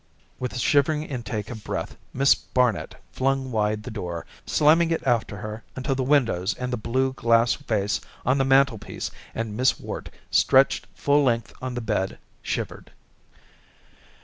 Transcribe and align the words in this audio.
With 0.39 0.53
a 0.53 0.57
shivering 0.57 1.03
intake 1.03 1.51
of 1.51 1.63
breath 1.63 1.95
Miss 2.11 2.33
Barnet 2.33 2.95
flung 3.11 3.51
wide 3.51 3.83
the 3.83 3.91
door, 3.91 4.25
slamming 4.47 4.89
it 4.89 5.03
after 5.05 5.37
her 5.37 5.63
until 5.75 5.93
the 5.93 6.01
windows 6.01 6.55
and 6.55 6.73
the 6.73 6.75
blue 6.75 7.13
glass 7.13 7.53
vase 7.53 8.01
on 8.25 8.39
the 8.39 8.43
mantelpiece 8.43 9.11
and 9.35 9.55
Miss 9.55 9.79
Worte, 9.79 10.09
stretched 10.31 10.87
full 10.95 11.23
length 11.23 11.53
on 11.61 11.75
the 11.75 11.81
bed, 11.81 12.17
shivered. 12.41 12.89